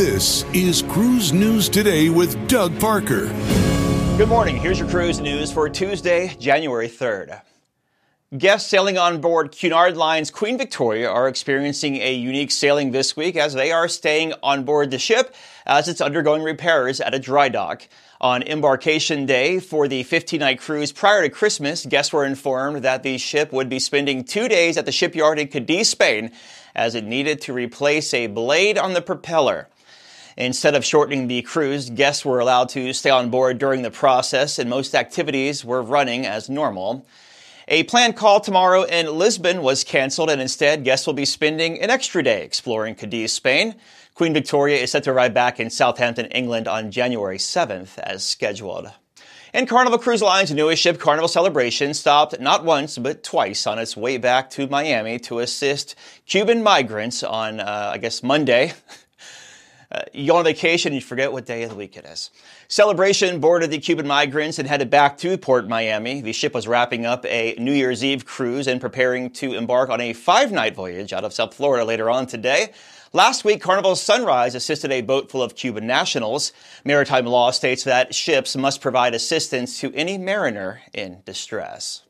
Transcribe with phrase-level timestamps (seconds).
[0.00, 3.26] This is Cruise News Today with Doug Parker.
[4.16, 4.56] Good morning.
[4.56, 7.42] Here's your cruise news for Tuesday, January 3rd.
[8.38, 13.36] Guests sailing on board Cunard Line's Queen Victoria are experiencing a unique sailing this week
[13.36, 15.34] as they are staying on board the ship
[15.66, 17.86] as it's undergoing repairs at a dry dock.
[18.22, 23.02] On embarkation day for the 15 night cruise prior to Christmas, guests were informed that
[23.02, 26.32] the ship would be spending two days at the shipyard in Cadiz, Spain,
[26.74, 29.68] as it needed to replace a blade on the propeller.
[30.40, 34.58] Instead of shortening the cruise, guests were allowed to stay on board during the process
[34.58, 37.04] and most activities were running as normal.
[37.68, 41.90] A planned call tomorrow in Lisbon was canceled, and instead, guests will be spending an
[41.90, 43.74] extra day exploring Cadiz, Spain.
[44.14, 48.90] Queen Victoria is set to arrive back in Southampton, England on January 7th as scheduled.
[49.52, 53.94] And Carnival Cruise Line's newest ship, Carnival Celebration, stopped not once but twice on its
[53.94, 58.72] way back to Miami to assist Cuban migrants on, uh, I guess, Monday.
[59.92, 62.30] Uh, you go on vacation, you forget what day of the week it is.
[62.68, 66.20] Celebration boarded the Cuban migrants and headed back to Port Miami.
[66.20, 70.00] The ship was wrapping up a New Year's Eve cruise and preparing to embark on
[70.00, 72.72] a five night voyage out of South Florida later on today.
[73.12, 76.52] Last week, Carnival Sunrise assisted a boat full of Cuban nationals.
[76.84, 82.04] Maritime law states that ships must provide assistance to any mariner in distress.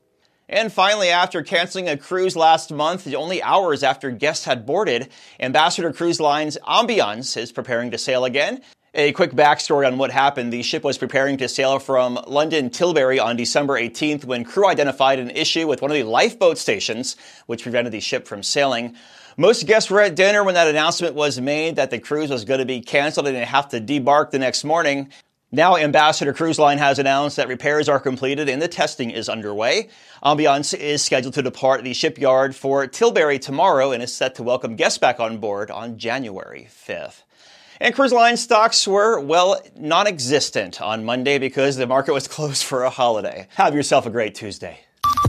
[0.53, 5.93] And finally, after canceling a cruise last month, only hours after guests had boarded, Ambassador
[5.93, 8.61] Cruise Line's Ambience is preparing to sail again.
[8.93, 10.53] A quick backstory on what happened.
[10.53, 15.21] The ship was preparing to sail from London Tilbury on December 18th when crew identified
[15.21, 17.15] an issue with one of the lifeboat stations,
[17.47, 18.97] which prevented the ship from sailing.
[19.37, 22.59] Most guests were at dinner when that announcement was made that the cruise was going
[22.59, 25.13] to be canceled and they have to debark the next morning.
[25.53, 29.89] Now, Ambassador Cruise Line has announced that repairs are completed and the testing is underway.
[30.23, 34.77] Ambience is scheduled to depart the shipyard for Tilbury tomorrow and is set to welcome
[34.77, 37.25] guests back on board on January 5th.
[37.81, 42.63] And cruise line stocks were, well, non existent on Monday because the market was closed
[42.63, 43.49] for a holiday.
[43.57, 44.79] Have yourself a great Tuesday.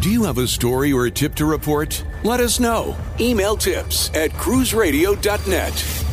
[0.01, 2.05] Do you have a story or a tip to report?
[2.23, 2.95] Let us know.
[3.19, 6.10] Email tips at cruiseradio.net.